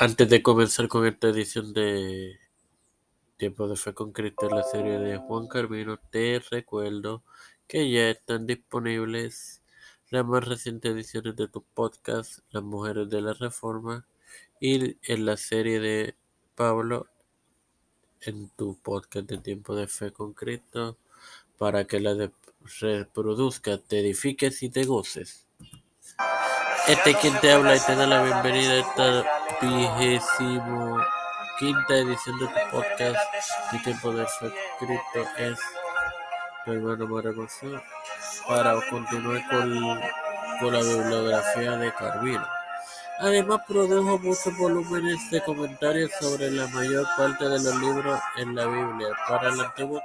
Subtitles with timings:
[0.00, 2.38] Antes de comenzar con esta edición de
[3.36, 7.24] Tiempo de Fe con Cristo en la serie de Juan Carvino, te recuerdo
[7.66, 9.60] que ya están disponibles
[10.10, 14.06] las más recientes ediciones de tu podcast, Las Mujeres de la Reforma,
[14.60, 16.14] y en la serie de
[16.54, 17.08] Pablo
[18.20, 20.96] en tu podcast de Tiempo de Fe con Cristo,
[21.58, 22.30] para que la
[22.80, 25.44] reproduzcas, te edifiques y te goces.
[26.86, 30.98] Este quien te habla y te da la bienvenida a esta vigésimo
[31.58, 33.18] quinta edición de tu podcast
[33.72, 35.58] Mi tiempo de ser Cristo es
[36.64, 37.82] tu hermano Maravilloso
[38.46, 40.00] para continuar con,
[40.60, 42.46] con la bibliografía de Carvino.
[43.20, 48.66] Además produjo muchos volúmenes de comentarios sobre la mayor parte de los libros en la
[48.66, 49.08] Biblia.
[49.26, 50.00] Para el Antiguo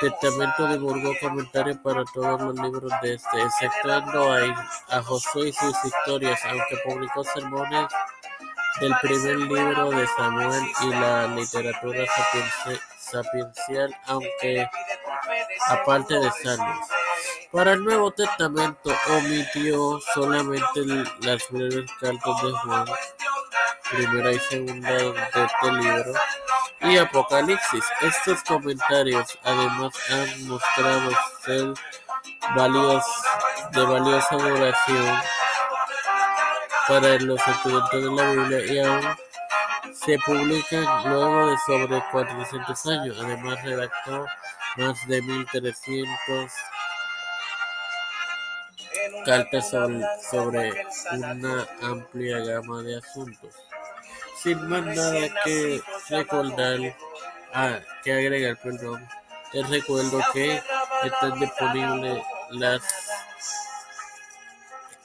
[0.00, 4.40] Testamento divulgó comentarios para todos los libros de este, exceptuando a,
[4.88, 7.86] a Josué y sus historias, aunque publicó sermones
[8.80, 12.04] del primer libro de Samuel y la literatura
[12.98, 14.68] sapiencial, aunque
[15.68, 16.88] aparte de Salmos.
[17.52, 20.80] Para el Nuevo Testamento omitió solamente
[21.20, 22.86] las breves cartas de Juan,
[23.90, 26.12] primera y segunda de este libro,
[26.80, 27.84] y Apocalipsis.
[28.00, 31.12] Estos comentarios además han mostrado
[31.44, 31.74] ser
[33.72, 35.20] de valiosa duración
[36.88, 39.16] para los estudiantes de la Biblia y aún
[39.94, 43.16] se publican luego de sobre 400 años.
[43.20, 44.26] Además redactó
[44.76, 46.52] más de 1300
[49.24, 49.70] cartas
[50.30, 50.72] sobre,
[51.12, 53.54] una amplia gama de asuntos.
[54.42, 56.78] Sin más nada que recordar,
[57.54, 59.08] ah, que agregar, perdón,
[59.52, 60.60] les recuerdo que
[61.04, 62.82] están disponibles las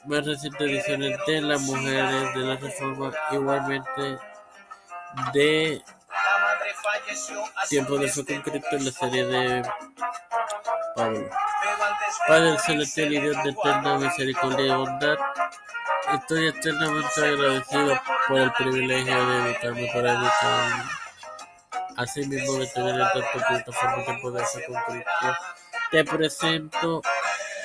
[0.04, 4.18] más recientes ediciones de Las Mujeres de la Reforma, igualmente
[5.32, 5.82] de
[7.68, 9.62] Tiempo de Fe Concreto en la serie de
[10.96, 11.30] Pablo.
[12.26, 15.18] Padre celestial y Dios de eterna misericordia y bondad,
[16.14, 20.84] estoy eternamente agradecido por el privilegio de educarme para educar.
[21.96, 25.36] Asimismo, de tener el tanto plataforma de poder ser con Cristo.
[25.90, 27.02] Te presento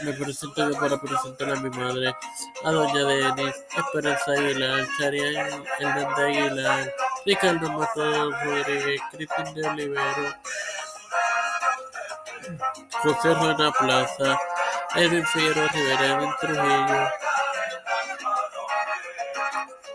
[0.03, 2.15] me presento yo para presentar a mi madre,
[2.63, 6.93] a doña Denis, Esperanza Aguilar, Charian Hernández Aguilar,
[7.25, 10.33] Ricardo Matador Rodríguez, Cristín de Olivero,
[13.03, 14.39] José Ruena Plaza,
[14.95, 17.09] Edwin Figueroa Rivera, Edwin Trujillo,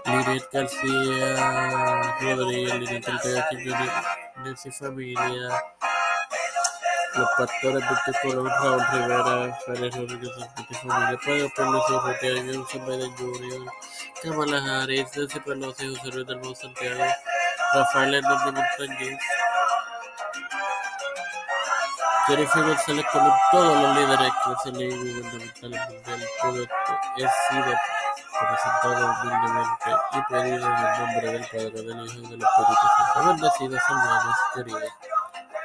[0.07, 3.93] Linet García Rodríguez, Ortega Quiñones,
[4.45, 5.63] Nancy Familia,
[7.15, 13.17] los pastores Víctor Colón, Raúl Rivera, Pérez Rodríguez, Santos Familia, Pedro Pelosi, Roque Johnson, Biden
[13.17, 13.73] Jr.,
[14.23, 17.05] Kamala Harris, Nancy Pelosi, José Luis del Santiago,
[17.75, 19.19] Rafael Hernández Montañez,
[22.27, 26.75] Jennifer González Colón, todos los líderes eclesiales y gubernamentales mundiales, todo esto
[27.17, 27.75] es sido
[28.41, 33.29] presentado humildemente y pedido en el nombre del Padre, del Hijo y del Espíritu Santo.
[33.29, 35.10] Bendecidos hermanos queridos.